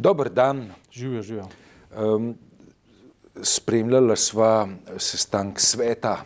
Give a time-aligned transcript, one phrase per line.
[0.00, 0.70] Dober dan.
[0.92, 1.46] Živijo, živijo.
[1.98, 2.34] Um,
[3.42, 6.22] spremljala sva sestank sveta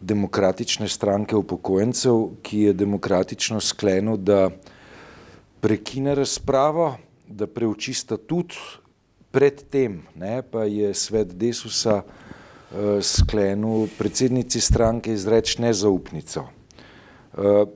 [0.00, 4.48] demokratične stranke upokojencev, ki je demokratično sklenil, da
[5.60, 6.94] prekine razpravo,
[7.28, 8.56] da preuči statut,
[9.30, 16.48] predtem ne, pa je svet Desusa uh, sklenil predsednici stranke izreči nezaupnico.
[17.36, 17.68] Uh,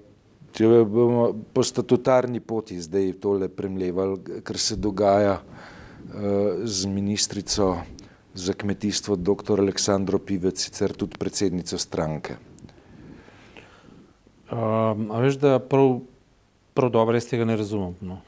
[0.57, 7.77] Če bomo po statutarni poti zdaj tole premljevali, kar se dogaja uh, z ministrico
[8.35, 9.61] za kmetijstvo, dr.
[9.61, 12.36] Aleksandro Pivec, sicer tudi predsednico stranke.
[14.50, 16.00] Um, a veš, da prav,
[16.75, 18.21] prav dobro jaz tega ne razumem, no,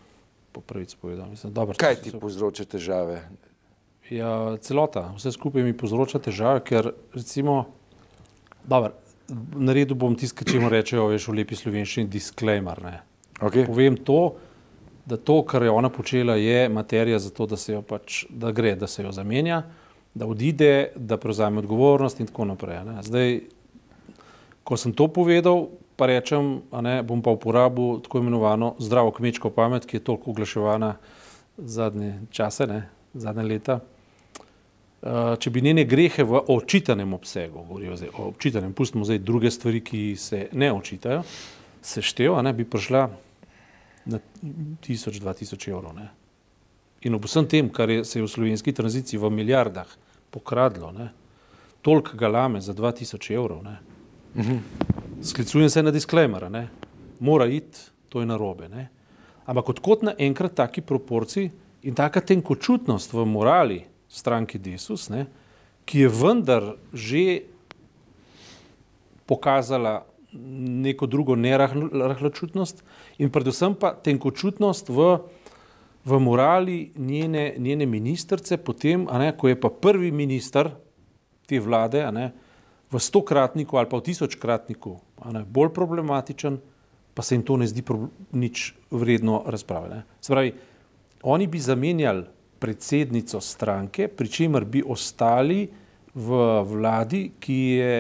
[0.52, 1.30] po pravici povedal.
[1.30, 3.23] Mislim, dobro, Kaj ti povzroča težave?
[4.11, 7.65] Ja, celota, vse skupaj mi povzroča težave, ker recimo,
[8.69, 8.93] dobro,
[9.55, 12.83] naredil bom tisto, če mu rečejo, veš, v lepi slovenščini, disclaimer.
[12.85, 12.97] Ne.
[13.41, 13.67] Okay.
[13.67, 14.37] Povem to,
[15.07, 18.52] da to, kar je ona počela, je materija za to, da se jo pač, da
[18.55, 19.63] gre, da se jo zamenja,
[20.15, 22.83] da odide, da prevzame odgovornost in tako naprej.
[22.87, 22.99] Ne.
[23.02, 23.41] Zdaj,
[24.65, 29.87] ko sem to povedal, pa rečem, ne, bom pa uporabil tako imenovano zdravo kmečko pamet,
[29.87, 30.96] ki je toliko oglaševana
[31.59, 32.80] zadnje čase, ne,
[33.15, 33.80] zadnje leta.
[35.03, 39.51] Uh, če bi njene grehe v očitanem obsegu, govorijo zdaj o očitanem, pustimo zdaj druge
[39.51, 41.25] stvari, ki se ne očitajo,
[41.83, 43.01] sešteva, ne, bi prišla
[44.13, 44.21] na
[44.87, 45.97] 1000-2000 evrov.
[45.97, 46.07] Ne.
[47.03, 49.91] In ob vsem tem, kar je, se je v slovenski tranziciji v milijardah
[50.30, 51.11] pokradlo, ne,
[51.83, 53.80] toliko galame za 2000 evrov, ne,
[54.37, 54.59] -huh.
[55.23, 56.69] sklicujem se na disclaimer, ne,
[57.21, 58.69] mora iti, to je narobe.
[58.69, 58.89] Ne.
[59.47, 61.51] Ampak odkot naenkrat taki proporciji
[61.83, 65.27] in taka tenkočutnost v morali, stranki Desus, ne,
[65.88, 67.25] ki je vendar že
[69.27, 72.84] pokazala neko drugo nerahločutnost
[73.21, 75.19] in predvsem pa tenkočutnost v,
[76.05, 80.73] v morali njene, njene ministrice, potem, ne, ko je pa prvi minister
[81.49, 82.33] te vlade ne,
[82.93, 84.93] v stokratniku ali pa v tisočkratniku
[85.33, 86.61] ne, bolj problematičen,
[87.12, 87.84] pa se jim to ne zdi
[88.33, 89.89] nič vredno razprave.
[89.89, 90.00] Ne.
[90.21, 90.53] Se pravi,
[91.23, 92.25] oni bi zamenjali
[92.62, 95.65] predsednico stranke, pri čemer bi ostali
[96.15, 97.95] v vladi, ki je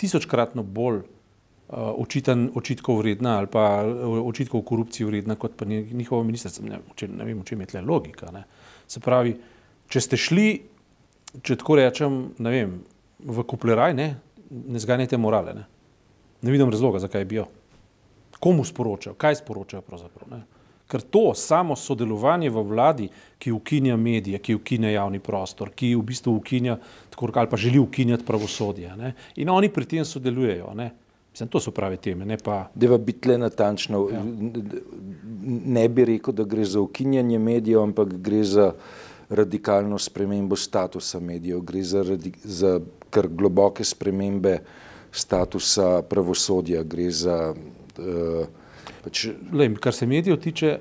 [0.00, 3.82] tisočkratno bolj uh, očiten, očitkov vredna ali pa
[4.24, 6.62] očitkov korupcije vredna kot pa njihova ministrica.
[6.64, 8.30] Ne, ne vem, v čem je tle logika.
[8.32, 8.44] Ne.
[8.88, 9.34] Se pravi,
[9.90, 10.48] če ste šli,
[11.42, 12.78] če tako rečem, ne vem,
[13.20, 14.08] v kupleraj, ne,
[14.50, 15.54] ne zganjate morale.
[15.54, 15.66] Ne.
[16.42, 17.50] ne vidim razloga, zakaj bi jo.
[18.40, 20.30] Komu sporočajo, kaj sporočajo pravzaprav.
[20.32, 20.59] Ne.
[20.90, 23.06] Ker to samo sodelovanje v vladi,
[23.38, 26.80] ki ukinja medije, ki ukinja javni prostor, ki v bistvu ukinja,
[27.10, 28.96] tako ali pa želi ukinjati pravosodje.
[28.96, 29.14] Ne?
[29.36, 30.74] In oni pri tem sodelujejo.
[30.74, 30.90] Ne?
[31.30, 32.36] Mislim, to so prave teme.
[32.74, 34.08] Deva biti le natančno.
[34.12, 34.22] Ja.
[35.64, 38.72] Ne bi rekel, da gre za ukinjanje medijev, ampak gre za
[39.30, 42.04] radikalno spremembo statusa medijev, gre za,
[42.44, 42.80] za
[43.10, 44.58] kar globoke spremembe
[45.12, 48.46] statusa pravosodja, gre za uh,
[49.04, 50.78] Pač, lej, kar se medijev tiče,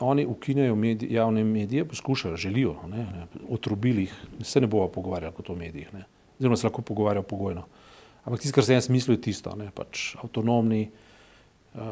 [0.00, 5.34] oni ukinjajo medij, javne medije, poskušajo, želijo, ne, ne, otrubili jih, se ne bomo pogovarjali
[5.36, 6.04] kot o medijih, ne,
[6.38, 7.66] oziroma se lahko pogovarjajo pogojno.
[8.24, 11.82] Ampak tisto, kar se jaz mislim, je tisto, ne, pač avtonomni uh,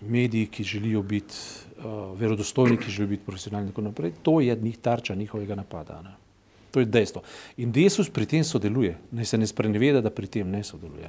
[0.00, 1.34] mediji, ki želijo biti
[1.78, 6.02] uh, verodostojni, ki želijo biti profesionalni in tako naprej, to je njih tarča njihovega napada.
[6.02, 6.14] Ne.
[6.76, 7.22] To je dejstvo.
[7.56, 11.08] In Desus pri tem sodeluje, ne se ne spreneveda, da pri tem ne sodeluje.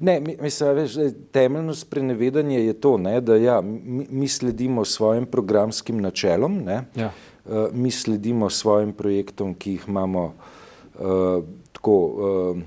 [0.00, 0.94] Ne, ne mislim, veš,
[1.36, 7.10] temeljno sprenevedanje je to, ne, da ja, mi, mi sledimo svojim programskim načelom, ne, ja.
[7.44, 11.44] uh, mi sledimo svojim projektom, ki jih imamo uh,
[11.76, 12.64] tako uh,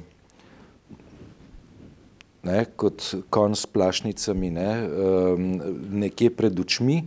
[2.46, 5.34] ne, kot kon s plašnicami ne, uh,
[6.06, 7.02] nekje pred očmi,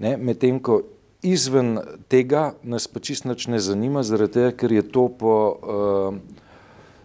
[0.00, 0.80] ne, medtem ko
[1.22, 1.78] izven
[2.08, 6.40] tega nas pa čist nič ne zanima, zaradi tega, ker je to po uh,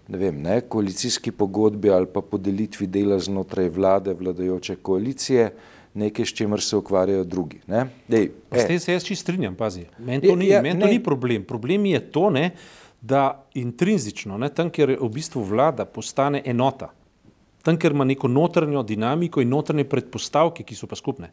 [0.07, 5.49] ne vem, ne, koalicijski pogodbi ali pa podelitvi dela znotraj vlade, vladajoče koalicije,
[5.93, 7.59] nekaj, s čimer se ukvarjajo drugi.
[8.07, 9.85] Dej, s tem se jaz čist strinjam, pazi.
[9.97, 11.43] Meni to, ni, ja, men to ni problem.
[11.43, 12.51] Problem je to, ne,
[13.01, 16.91] da intrinzično, ne, tam, kjer v bistvu vlada postane enota,
[17.63, 21.31] tam, kjer ima neko notranjo dinamiko in notranje predpostavke, ki so pa skupne,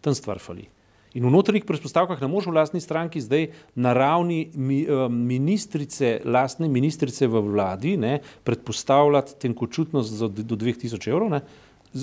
[0.00, 0.66] tam stvar fali.
[1.14, 3.46] In v notranjih predpostavkah ne moreš v lastni stranki zdaj
[3.78, 11.30] na ravni uh, ministrice, lastne ministrice v vladi, ne, predpostavljati tenkočutnost za, do 2000 evrov.
[11.30, 11.40] Ne.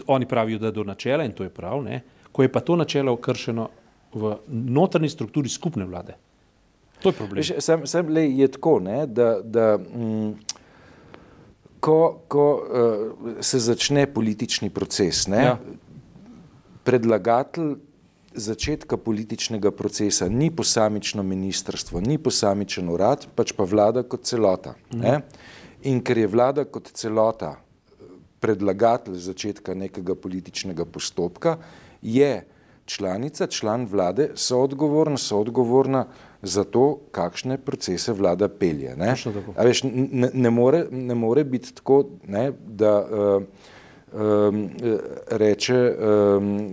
[0.08, 2.02] Oni pravijo, da do načela in to je prav, ne.
[2.32, 3.68] ko je pa to načelo kršeno
[4.14, 6.16] v notranji strukturi skupne vlade.
[7.04, 7.44] To je problem.
[7.44, 10.32] Sem, sem le je tako, ne, da, da mm,
[11.84, 15.58] ko, ko uh, se začne politični proces, ne, ja.
[16.84, 17.76] predlagatelj
[18.34, 24.76] začetka političnega procesa ni posamično ministrstvo, ni posamičen urad, pač pa vlada kot celota.
[24.92, 25.20] Ne?
[25.84, 27.56] In ker je vlada kot celota
[28.42, 31.58] predlagatelj začetka nekega političnega postopka,
[32.02, 32.46] je
[32.86, 36.06] članica, član vlade soodgovorna, soodgovorna
[36.42, 38.96] za to, kakšne procese vlada pelje.
[38.98, 39.14] Ne,
[39.58, 43.44] veš, ne, ne, more, ne more biti tako, ne, da uh,
[45.28, 46.70] reče um,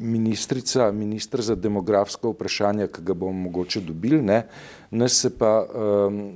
[0.00, 4.46] ministrica, ministr za demografsko vprašanje, ki ga bomo mogoče dobili, ne,
[4.90, 6.32] nas se pa um, uh,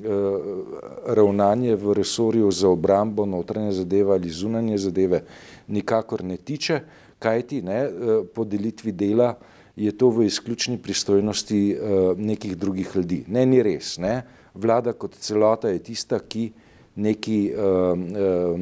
[1.06, 5.25] ravnanje v resorju za obrambo, notranje zadeve ali zunanje zadeve
[5.69, 6.81] nikakor ne tiče,
[7.19, 7.88] kajti ne,
[8.34, 9.34] po delitvi dela
[9.76, 13.25] je to v izključni pristojnosti uh, nekih drugih ljudi.
[13.28, 13.99] Ne, ni res.
[13.99, 14.22] Ne.
[14.55, 16.52] Vlada kot celota je tista, ki
[16.96, 18.58] nekaj, uh, uh,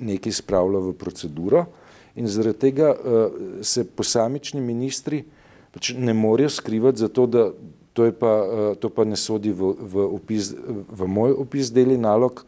[0.00, 1.64] nekaj spravlja v proceduro
[2.18, 5.24] in zaradi tega uh, se posamični ministri
[5.72, 7.50] pač ne morejo skrivati zato, da
[7.92, 10.52] to, pa, uh, to pa ne sodi v, v, opis,
[10.88, 12.44] v moj opis deli nalog,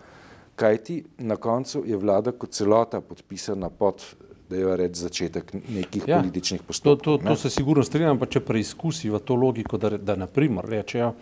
[0.56, 4.04] kajti na koncu je vlada kot celota podpisana pod
[4.50, 7.18] da je reč začetek nekih ja, političnih postopkov.
[7.18, 10.66] To, to, to se sigurno strinjam, pa če preizkusi v to logiko, da, da naprimer
[10.66, 11.12] rečejo,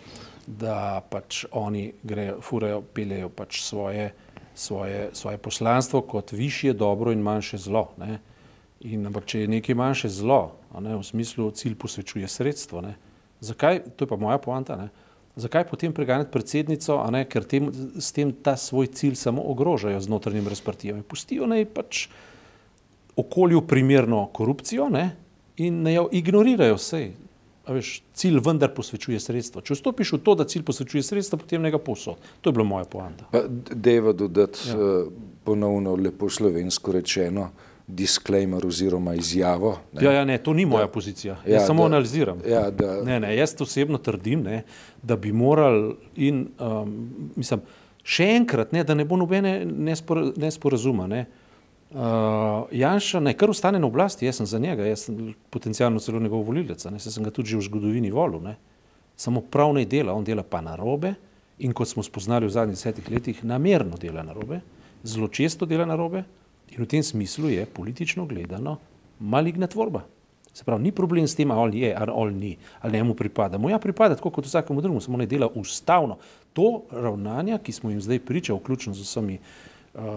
[0.49, 4.13] da pač oni grejo, furejo, peljejo pač svoje,
[4.55, 7.89] svoje, svoje poslanstvo kot višje dobro in manjše zlo.
[8.01, 8.19] Ne?
[8.89, 12.97] In ampak če je nekaj manjše zlo, ne, v smislu cilj posvečuje sredstvo, ne?
[13.41, 14.89] zakaj, to je pa moja poanta, ne?
[15.39, 17.69] zakaj potem preganjati predsednico, ne, ker tem,
[18.01, 21.07] s tem ta svoj cilj samo ogrožajo z notranjim razprtijami.
[21.07, 22.09] Pustijo naj pač
[23.19, 25.11] okolju primerno korupcijo ne,
[25.59, 27.03] in ne jo ignorirajo vse.
[27.69, 29.61] Veš, cilj vendar posvečuje sredstvo.
[29.61, 32.21] Če vstopiš v to, da cilj posvečuje sredstvo, potem ne ga posod.
[32.41, 33.29] To je bilo moja poanta.
[33.71, 34.77] Deva dodati ja.
[34.77, 35.11] uh,
[35.45, 37.51] ponovno lepo slovensko rečeno
[37.89, 39.79] disclaimer oziroma izjavo.
[39.93, 40.05] Ne.
[40.05, 41.39] Ja, ja, ne, to ni moja da, pozicija.
[41.47, 42.41] Jaz ja, samo da, analiziram.
[42.45, 44.63] Ja, da, ne, ne, jaz osebno trdim, ne,
[45.03, 46.95] da bi morali in um,
[47.37, 47.65] mislim,
[48.05, 49.63] še enkrat, ne, da ne bo nobene
[50.37, 51.09] nesporazuma.
[51.09, 51.48] Ne, Uh,
[51.91, 56.43] Janša naj kar ostane na oblasti, jaz sem za njega, jaz sem potencialno celo njegov
[56.45, 58.57] volilec, ne, sem ga tudi že v zgodovini volil, ne.
[59.17, 61.15] samo prav naj dela, on dela pa na robe
[61.59, 64.61] in kot smo spoznali v zadnjih desetih letih, namerno dela na robe,
[65.03, 66.25] zelo često dela na robe
[66.69, 68.79] in v tem smislu je politično gledano
[69.19, 70.05] maligna tvorba.
[70.53, 73.59] Se pravi, ni problem s tem, ali je, ali ni, ali njemu pripada.
[73.59, 76.19] Mu ja pripada tako kot vsakemu drugemu, samo ne dela ustavno.
[76.53, 79.68] To ravnanja, ki smo jim zdaj priča, vključno z vsemi uh,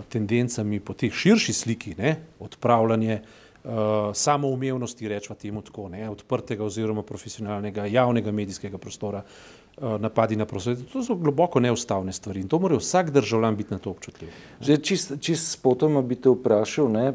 [0.09, 3.71] tendencami po teh širši sliki, ne, odpravljanje uh,
[4.13, 10.77] samoumevnosti, rečemo temu tako, ne, odprtega oziroma profesionalnega javnega medijskega prostora, uh, napadi na prostor.
[10.93, 14.29] To so globoko neustavne stvari in to mora vsak državljan biti na to občutljiv.
[14.61, 17.07] Zdaj, čist, čist spotoma bi te vprašal, ne,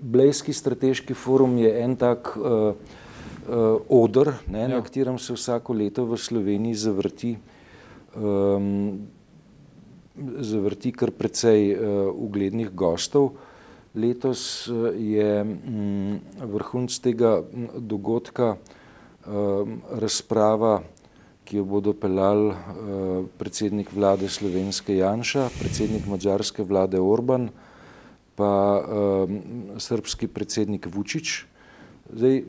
[0.00, 2.46] Blejski strateški forum je en tak uh,
[3.48, 4.68] uh, odr, ne, ja.
[4.68, 7.36] na katerem se vsako leto v Sloveniji zavrti
[8.16, 9.06] um,
[10.16, 11.80] zavrti kar precej uh,
[12.14, 13.34] uglednih gostov.
[13.94, 17.42] Letos uh, je um, vrhunc tega
[17.78, 20.82] dogodka um, razprava,
[21.44, 22.56] ki jo bodo pelal uh,
[23.38, 27.50] predsednik vlade Slovenske Janša, predsednik mađarske vlade Orban,
[28.34, 29.40] pa um,
[29.78, 31.50] srpski predsednik Vučić.
[32.14, 32.42] Zdaj,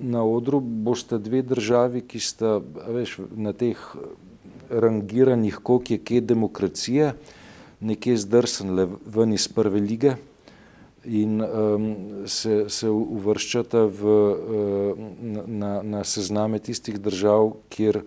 [0.00, 3.76] na odru boste dve državi, ki sta veš, na teh
[4.70, 7.12] rangiranih, koliko je kje demokracije,
[7.80, 10.16] nekje zdrsenle ven iz prve lige
[11.04, 11.96] in um,
[12.26, 14.16] se, se uvrščata v,
[15.46, 18.02] na, na sezname tistih držav, kjer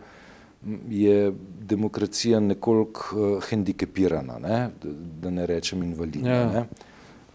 [0.90, 4.60] je demokracija nekoliko uh, hendikepirana, ne?
[5.22, 6.30] da ne rečem invalidna.
[6.30, 6.46] Ja.
[6.52, 6.66] Ne?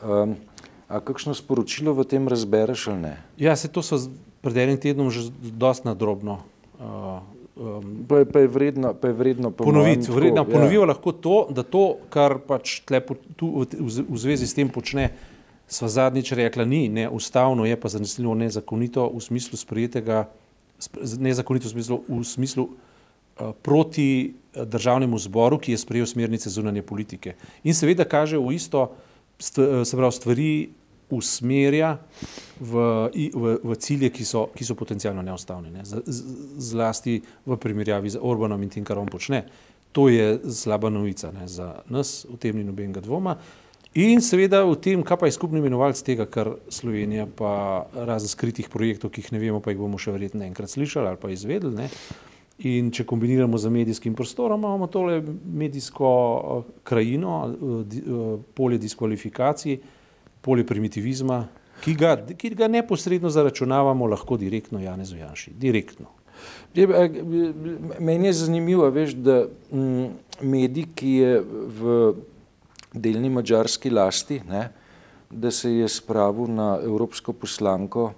[0.03, 0.37] Um,
[0.89, 3.15] a kakšno sporočilo v tem razbereš ali ne?
[3.37, 3.99] Ja, se to so
[4.41, 6.39] pred enim tednom že dosti nadrobno
[6.79, 7.19] uh,
[7.59, 10.13] Um, pa, je, pa, je vredno, pa je vredno ponoviti.
[10.13, 10.45] Vredno ja.
[10.45, 15.09] ponovijo lahko to, da to, kar pač po, tu, v, v, zvezi s tem počne,
[15.67, 20.29] sva zadnjič rekla, ni neustavno, je pa zanesljivo nezakonito v smislu sprejetega,
[21.19, 26.87] nezakonito v smislu, v smislu uh, proti uh, državnemu zboru, ki je sprejel smernice zunanje
[26.87, 27.35] politike.
[27.67, 28.93] In seveda kaže v isto,
[29.35, 30.51] st, se pravi, stvari
[31.11, 31.97] usmerja
[32.61, 32.75] v,
[33.35, 35.85] v, v cilje, ki so, ki so potencialno neustavne, ne?
[35.85, 36.19] Z, z,
[36.73, 39.47] zlasti v primerjavi z Orbanom in tem, kar on počne.
[39.97, 41.49] To je slaba novica ne?
[41.49, 43.39] za nas, v tem ni nobenega dvoma.
[43.97, 48.69] In seveda v tem, kaj pa je skupni imenovalec tega, kar Slovenija pa razen skritih
[48.69, 51.73] projektov, ki jih ne vemo, pa jih bomo še verjetno enkrat slišali ali pa izvedeli.
[51.73, 51.89] Ne?
[52.69, 56.11] In če kombiniramo z medijskim prostorom, imamo tole medijsko
[56.85, 57.41] krajino,
[58.59, 59.79] polje diskvalifikacij,
[60.49, 61.43] polje primitivizma,
[61.85, 65.53] ki ga, ki ga neposredno zaračunavamo lahko direktno Janezu Janši.
[65.61, 66.09] Direktno.
[68.01, 70.09] Meni je zanimivo, veš, da m,
[70.41, 71.43] medij, ki je
[71.81, 71.99] v
[72.95, 74.71] delni mađarski lasti, ne,
[75.29, 78.13] da se je spravil na evropsko poslanko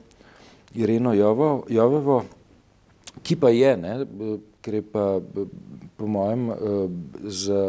[0.78, 2.20] Ireno Jovo, Jovevo,
[3.26, 3.96] ki pa je, ne,
[4.62, 5.06] ker je pa
[5.98, 6.46] po mojem
[7.26, 7.64] za,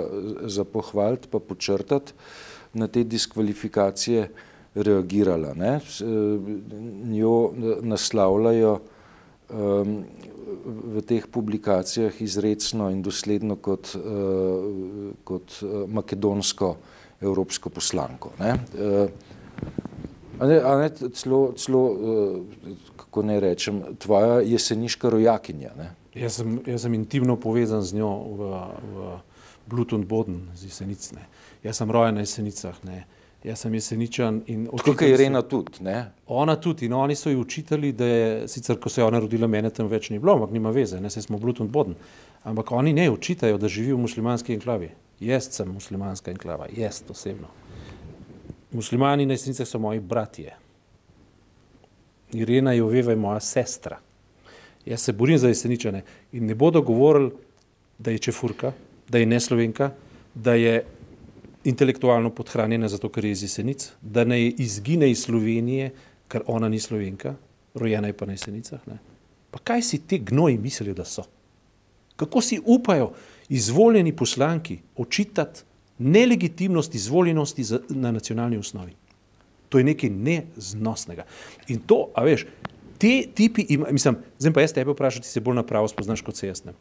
[0.45, 2.13] za pohvaliti pa počrtati
[2.73, 4.29] na te diskvalifikacije
[4.75, 5.53] reagirala.
[5.53, 5.79] Ne.
[7.11, 7.51] Njo
[7.81, 8.79] naslavljajo
[9.49, 10.03] um,
[10.95, 16.75] v teh publikacijah izredno in dosledno kot, uh, kot makedonsko
[17.21, 18.31] evropsko poslanko.
[18.39, 18.53] Ne.
[18.73, 19.09] Uh,
[20.39, 22.37] a ne, a ne, celo, celo uh,
[22.97, 25.75] kako ne rečem, tvoja jeseniška rojakinja.
[25.77, 25.91] Ne.
[26.15, 28.51] Jaz sem, jaz sem intimno povezan z njo v,
[28.93, 29.11] v
[29.67, 31.27] Bluetooth Boden z jesenicne.
[31.63, 32.75] Jaz sem rojen na jesenicah.
[32.83, 33.05] Ne.
[33.43, 36.11] Jaz sem jeseničan in Tako kot Irena tudi, ne?
[36.27, 39.47] Ona tudi in oni so ji učitali, da je, sicer ko se je ona rodila,
[39.47, 41.95] mene tam več ni bilo, ampak nima veze, ne, se smo Bluetooth Boden.
[42.43, 44.91] Ampak oni ne učitajo, da živi v muslimanski enklavi.
[45.21, 47.49] Jaz sem muslimanska enklava, jaz osebno.
[48.71, 50.53] Muslimani na jesenicah so moji bratje.
[52.33, 53.97] Irena Joveva je moja sestra.
[54.85, 57.31] Jaz se borim za jeseničane in ne bodo govorili,
[57.97, 58.71] da je čefurka,
[59.09, 59.91] da je neslovenka,
[60.35, 60.85] da je
[61.63, 65.91] intelektualno podhranjena zato, ker je iz jesenic, da ne izgine iz Slovenije,
[66.27, 67.35] ker ona ni slovenka,
[67.73, 68.79] rojena je pa na jesenicah.
[68.87, 68.97] Ne.
[69.51, 71.23] Pa kaj si ti gnoji mislijo, da so?
[72.15, 73.11] Kako si upajo
[73.49, 75.61] izvoljeni poslanki očitati
[75.97, 78.95] nelegitimnost izvoljenosti za, na nacionalni osnovi?
[79.69, 81.25] To je nekaj neznosnega.
[81.67, 82.45] In to, a veš,
[82.97, 86.47] te tipi, ima, mislim, zdaj pa jaz tebe vprašati, se bolj napravo spoznaš kot se
[86.47, 86.73] jaz ne.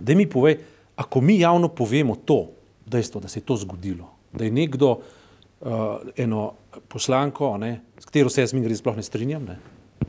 [0.00, 0.58] Da mi povej,
[0.96, 2.55] ako mi javno povemo to,
[2.86, 5.68] dejstvo, da se je to zgodilo, da je nekdo uh,
[6.16, 6.52] eno
[6.88, 9.58] poslanko, ne, s katero se jaz mi gre sploh ne strinjam, ne,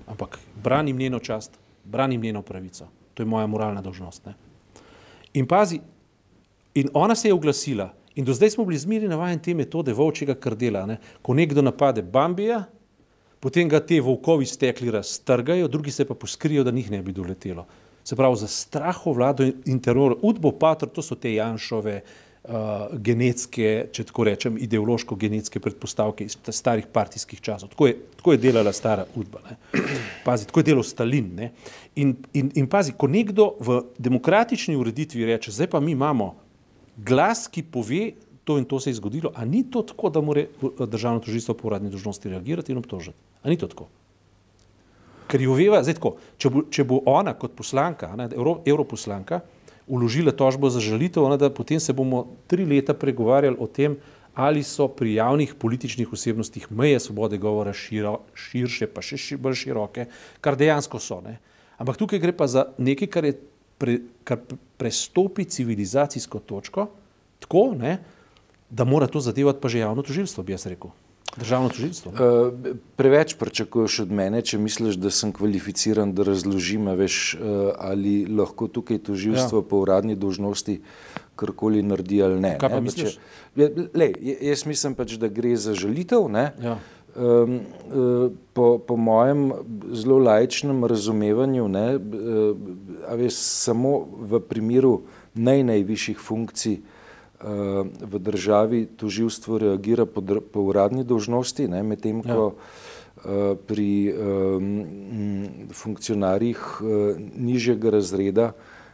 [0.08, 2.88] ampak branim njeno čast, branim njeno pravico.
[3.14, 4.26] To je moja moralna dožnost.
[4.26, 4.34] Ne.
[5.34, 5.80] In pazi,
[6.74, 10.36] in ona se je oglasila in do zdaj smo bili zmeri navajeni te metode volčjega
[10.36, 12.64] krdela, ne, ko nekdo napade Bambija,
[13.40, 17.66] potem ga te volkovi stekli raztrgajo, drugi se pa poskrijo, da njih ne bi doletelo.
[18.04, 22.27] Se pravi, za straho vlado in teror, udbo patr, to so te Janšove, uh,
[23.04, 27.74] genetske, če tako rečem, ideološko-genetske predpostavke iz starih partijskih časov.
[27.74, 29.42] Tako je, tako je delala stara udba.
[29.50, 29.58] Ne.
[30.24, 31.28] Pazi, tako je delal Stalin.
[31.36, 31.50] Ne.
[32.00, 36.34] In, in, in pazi, ko nekdo v demokratični ureditvi reče, zdaj pa mi imamo
[36.96, 38.14] glas, ki pove,
[38.48, 40.46] to in to se je zgodilo, a ni to tako, da mora
[40.80, 43.20] državno tožilstvo po uradni dožnosti reagirati in obtožiti?
[43.44, 43.90] A ni to tako?
[45.28, 48.30] Ker jo veva, zdaj tako, če bo, če bo ona kot poslanka, ne,
[48.64, 49.42] evroposlanka,
[49.88, 53.98] uložila tožbo za žalitev, ona, da potem se bomo tri leta pregovarjali o tem,
[54.38, 59.56] ali so pri javnih političnih osebnostih meje svobode govora širo, širše, pa še ši, bolj
[59.64, 60.06] široke,
[60.42, 61.18] kar dejansko so.
[61.26, 61.40] Ne.
[61.82, 63.32] Ampak tukaj gre pa za nekaj, kar,
[63.82, 64.44] pre, kar
[64.78, 66.90] prestopi civilizacijsko točko,
[67.42, 67.98] tako, ne,
[68.70, 70.94] da mora to zadevati pa že javno tožilstvo, bi jaz rekel.
[71.38, 72.12] Državno tožilstvo.
[72.12, 78.26] Uh, preveč pričakuješ od mene, če misliš, da sem kvalificiran, da razložim, veš, uh, ali
[78.26, 79.68] lahko tukaj tožilstvo ja.
[79.70, 80.80] po uradni dožnosti
[81.38, 82.56] karkoli naredi ali ne.
[82.58, 82.88] Kaj pa ne?
[82.90, 83.20] misliš?
[83.56, 84.12] Če, le,
[84.50, 86.26] jaz mislim pač, da gre za žalitev.
[86.64, 86.78] Ja.
[87.18, 89.52] Um, uh, po, po mojem
[89.94, 94.00] zelo lajčnem razumevanju, ne, uh, veš, samo
[94.34, 95.00] v primeru
[95.38, 96.94] naj najvišjih funkcij uh,
[98.02, 102.58] v državi toživstvo reagira po, po uradni dožnosti, medtem ko
[103.24, 103.54] ja.
[103.68, 108.52] pri um, funkcionarjih uh, nižjega razreda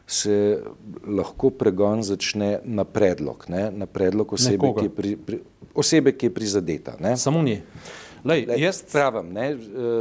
[0.07, 0.59] se
[1.07, 3.71] lahko pregon začne na predlog, ne?
[3.71, 5.39] na predlog osebe, ki je, pri, pri,
[5.75, 6.95] osebe, ki je prizadeta.
[6.99, 7.17] Ne?
[7.17, 7.61] Samo nje.
[8.23, 9.57] Lej, Lej, jaz, pravim, ne,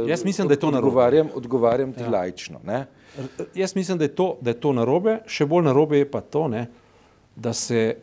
[0.07, 2.09] jaz mislim, da je to odgovarjam, odgovarjam ti ja.
[2.09, 2.59] laično.
[2.63, 2.85] Ne?
[3.55, 6.47] Jaz mislim, da je, to, da je to narobe, še bolj narobe je pa to,
[6.47, 6.67] ne,
[7.35, 7.95] da se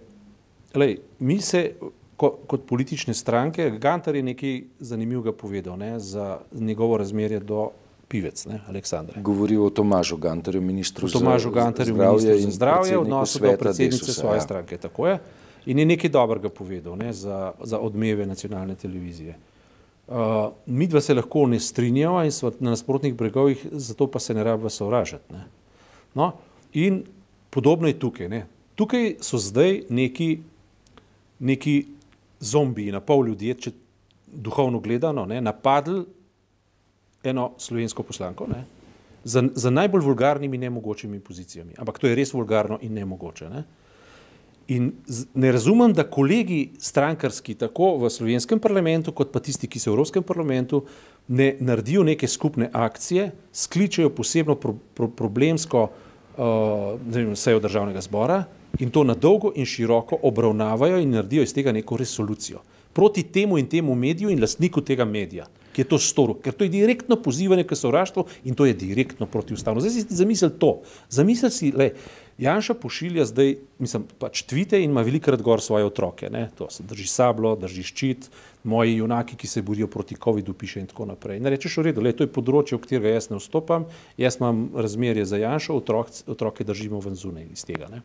[0.74, 1.72] Lej, mi se
[2.16, 7.70] ko, kot politične stranke, Gantar je nekaj zanimivega povedal ne, za njegovo razmerje do
[8.08, 9.22] pivec, ne, Aleksandra.
[9.22, 14.20] Govori o Tomažu Gantarju, ministru Tomažu Gantarju, ministru za zdravje, v odnosu do predsednice Desusa,
[14.20, 14.40] svoje ja.
[14.40, 14.76] stranke.
[14.76, 15.18] Tako je.
[15.66, 19.36] In je nekaj dobrega povedal ne, za, za odmeve nacionalne televizije.
[20.10, 20.16] Uh,
[20.66, 24.44] mi dva se lahko ne strinjava in smo na nasprotnih bregovih, zato pa se ne
[24.44, 25.32] rabimo sovražiti.
[25.32, 25.44] Ne.
[26.14, 26.32] No,
[26.72, 27.04] in
[27.50, 28.28] podobno je tukaj.
[28.28, 28.46] Ne.
[28.74, 30.40] Tukaj so zdaj neki
[31.40, 31.86] neki
[32.40, 33.72] zombiji, na pol ljudje, če
[34.32, 36.04] duhovno gledano, ne, napadli
[37.24, 38.64] eno slovensko poslanko ne,
[39.24, 41.74] za, za najbolj vulgarnimi nemogočimi pozicijami.
[41.78, 43.48] Ampak to je res vulgarno in nemogoče.
[43.50, 43.64] Ne.
[44.70, 44.92] In
[45.34, 49.98] ne razumem, da kolegi strankarski, tako v slovenskem parlamentu, kot pa tisti, ki so v
[49.98, 50.84] Evropskem parlamentu,
[51.28, 58.44] ne naredijo neke skupne akcije, skličejo posebno pro, pro, problemsko uh, sejo državnega zbora
[58.78, 62.62] in to na dolgo in široko obravnavajo in naredijo iz tega neko resolucijo
[62.92, 66.66] proti temu in temu mediju in lastniku tega medija, ki je to storil, ker to
[66.66, 69.80] je direktno pozivanje k sovraštvu in to je direktno protiustavno.
[69.80, 71.92] Zdaj si zamisel to, zamisel si, le,
[72.40, 76.48] Janša pošilja zdaj, mislim, pač tvite in ima velikrat gor svoje otroke, ne?
[76.56, 78.30] to se drži sablo, drži ščit,
[78.64, 81.36] moji junaki, ki se borijo proti COVID-u, piše in tako naprej.
[81.36, 83.84] In rečeš v redu, le, to je področje, v katerega jaz ne vstopam,
[84.16, 87.92] jaz imam razmerje za Janša, otrok, otroke držimo ven zunaj iz tega.
[87.92, 88.00] Ne?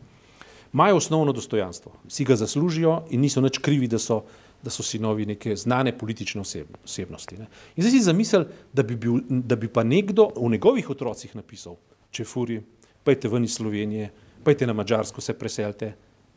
[0.76, 4.26] Imajo osnovno dostojanstvo, si ga zaslužijo in niso nič krivi, da so
[4.66, 6.40] da so sinovi neke znane politične
[6.84, 7.36] osebnosti.
[7.38, 7.46] Ne.
[7.76, 11.76] In zdaj si zamisel, da bi, bil, da bi pa nekdo v njegovih otrocih napisal,
[12.10, 12.58] če furi,
[13.06, 14.10] pejte ven iz Slovenije,
[14.44, 15.92] pejte na Mačarsko, se preselte,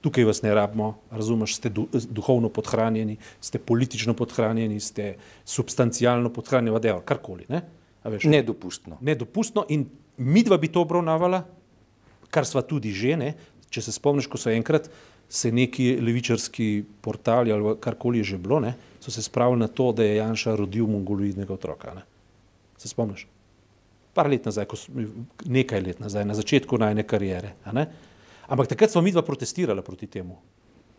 [0.06, 5.16] tukaj vas ne rabimo, razumeš, ste duhovno podhranjeni, ste politično podhranjeni, ste
[5.46, 7.50] substancialno podhranjeni, vadejo, karkoli.
[7.50, 7.64] Ne.
[8.04, 8.98] Veš, nedopustno.
[9.02, 11.42] Nedopustno in midva bi to obravnavala,
[12.30, 13.34] kar sva tudi že, ne.
[13.70, 14.90] Če se spomniš, ko so enkrat
[15.30, 20.04] se neki levičarski portali ali karkoli že bilo, ne, so se spravili na to, da
[20.04, 21.94] je Janša rodil mongoloidnega otroka.
[21.94, 22.02] Ne.
[22.78, 23.28] Se spomniš?
[24.14, 24.66] Par let nazaj,
[25.46, 27.54] nekaj let nazaj, na začetku najne karijere.
[28.50, 30.40] Ampak takrat smo mi dva protestirala proti temu.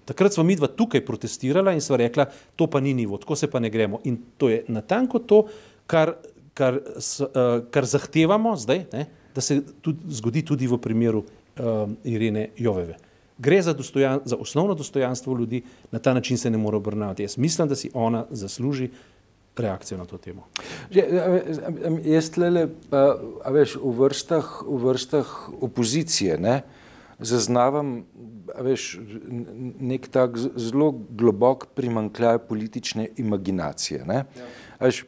[0.06, 3.50] Takrat smo mi dva tukaj protestirala in sva rekla, to pa ni nivo, tako se
[3.50, 4.00] pa ne gremo.
[4.04, 5.44] In to je natanko to,
[5.90, 6.14] kar,
[6.54, 11.24] kar, uh, kar zahtevamo zdaj, ne, da se tudi, zgodi tudi v primeru
[11.58, 12.96] uh, Irene Joveve
[13.40, 17.22] gre za, dostojan, za osnovno dostojanstvo ljudi, na ta način se ne more obrnati.
[17.22, 18.90] Jaz mislim, da si ona zasluži
[19.56, 20.46] reakcijo na to temo.
[20.90, 21.04] Že,
[22.04, 22.68] jaz tlele,
[23.44, 26.62] a veš, v vrstah, v vrstah opozicije, ne,
[27.18, 28.04] zaznavam,
[28.60, 28.98] veš,
[29.80, 34.24] nek tak zelo globok primankljaj politične imaginacije, ne.
[34.78, 35.04] A veš,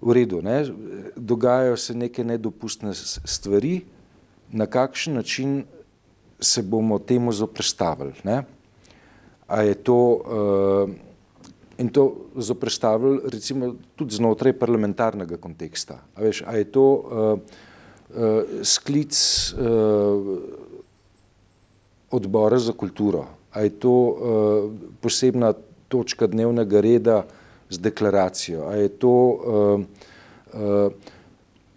[0.00, 0.62] v redu, ne,
[1.16, 3.80] dogajajo se neke nedopustne stvari,
[4.52, 5.64] na kakšen način
[6.40, 8.12] se bomo temu zoprestavili.
[8.24, 8.44] Ne?
[9.48, 10.90] A je to, uh,
[11.78, 16.02] in to zoprestavili recimo tudi znotraj parlamentarnega konteksta.
[16.14, 19.14] A, veš, a je to uh, uh, sklic
[19.56, 20.38] uh,
[22.10, 24.16] odbora za kulturo, a je to uh,
[25.00, 25.52] posebna
[25.88, 27.24] točka dnevnega reda
[27.68, 29.80] z deklaracijo, a je to uh,
[30.54, 30.92] uh,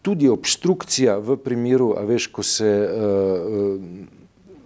[0.02, 4.21] tudi obstrukcija v primeru, a veš, ko se uh,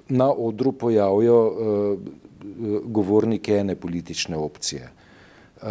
[0.09, 1.99] na odru pojavijo uh,
[2.85, 4.89] govorniki ene politične opcije.
[5.61, 5.69] Uh,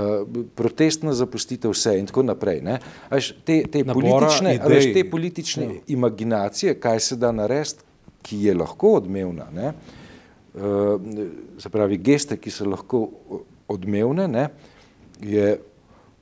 [0.55, 2.63] protestna zapustitev vse in tako naprej.
[3.09, 5.81] Až te, te politične, až te politične ja.
[5.87, 7.85] imaginacije, kaj se da narediti,
[8.25, 9.73] ki je lahko odmevna, ne?
[10.55, 11.01] Uh,
[11.59, 13.09] se pravi geste, ki so lahko
[13.69, 14.49] odmevne, ne?
[15.21, 15.61] je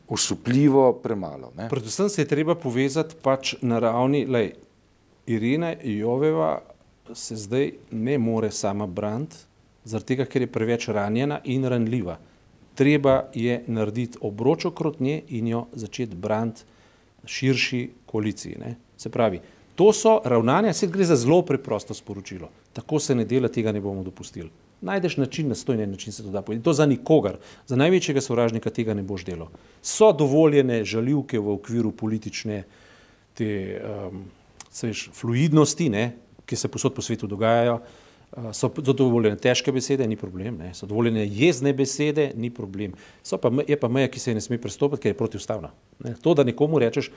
[0.09, 1.53] osupljivo premalo.
[1.57, 1.69] Ne?
[1.69, 4.53] Predvsem se je treba povezati pač na ravni, lej,
[5.27, 6.61] Irina Joveva
[7.15, 9.37] se zdaj ne more sama braniti,
[9.85, 12.19] zaradi tega, ker je preveč ranjena in ranljiva.
[12.75, 16.63] Treba je narediti obroč okrog nje in jo začeti braniti
[17.27, 18.57] širši koaliciji.
[18.59, 18.75] Ne.
[18.97, 19.41] Se pravi,
[19.75, 22.49] to so ravnanja, se gre za zelo preprosto sporočilo.
[22.73, 24.51] Tako se ne dela, tega ne bomo dopustili.
[24.83, 26.65] Najdeš način, na stojni način se to da povedati.
[26.65, 27.37] To za nikogar,
[27.67, 29.49] za največjega sovražnika tega ne boš delal.
[29.83, 32.65] So dovoljene žaljivke v okviru politične
[33.35, 33.51] te,
[34.11, 34.25] um,
[34.83, 36.17] veš, fluidnosti, ne,
[36.53, 37.81] ki se posod po svetu dogajajo.
[38.33, 40.71] Eh, so zadovoljene težke besede, ni problem, ne.
[40.75, 42.95] so dovoljene jezne besede, ni problem.
[43.29, 45.73] Pa, je pa meja, ki se ne sme prestopiti, ker je protivstavna.
[46.05, 46.15] Ne.
[46.25, 47.11] To, da nekomu rečeš,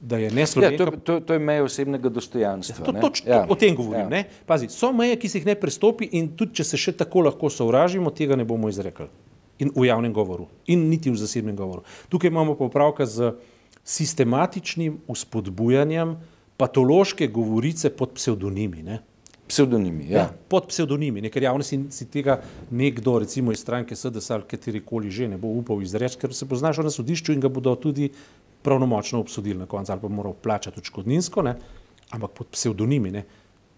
[0.00, 0.84] da je neslovenka...
[0.84, 2.86] Ja, to, to, to je meja osebnega dostojanstva.
[2.86, 3.40] Ja, to, ja.
[3.46, 4.06] to, o tem govorim.
[4.06, 4.08] Ja.
[4.08, 4.24] Ne.
[4.46, 7.50] Pazi, so meje, ki se jih ne prestopi in tudi, če se še tako lahko
[7.50, 9.06] sovražimo, tega ne bomo izrekli.
[9.62, 11.82] In v javnem govoru, in niti v zasebnem govoru.
[12.10, 13.32] Tukaj imamo popravka z
[13.82, 16.14] sistematičnim uspodbujanjem
[16.58, 18.82] patološke govorice pod psevdonimi.
[18.82, 18.98] Ne?
[19.48, 20.18] Psevdonimi, ja.
[20.18, 20.26] ja.
[20.48, 22.40] Pod psevdonimi, ker javnosti si tega
[22.70, 26.58] nekdo, recimo iz stranke SDS ali katerikoli že, ne bo upal izreči, ker se bo
[26.58, 28.10] znašel na sodišču in ga bodo tudi
[28.66, 31.54] pravnomočno obsodili na koncu ali pa moral plačati odškodninsko, ne?
[32.10, 33.14] ampak pod psevdonimi.
[33.14, 33.24] Ne?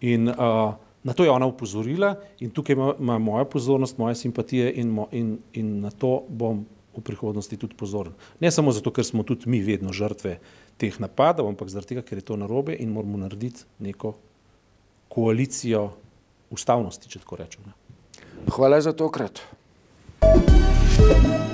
[0.00, 4.72] In uh, na to je ona upozorila in tukaj ima, ima moja pozornost, moje simpatije
[4.72, 6.64] in, mo, in, in na to bom
[6.96, 8.16] v prihodnosti tudi pozoren.
[8.40, 10.38] Ne samo zato, ker smo tudi mi vedno žrtve
[10.80, 14.14] teh napadov, ampak zaradi tega, ker je to narobe in moramo narediti neko
[15.12, 15.90] koalicijo
[16.50, 17.72] ustavnosti, če tako rečem.
[18.50, 19.42] Hvala za tokrat.
[21.00, 21.49] thank you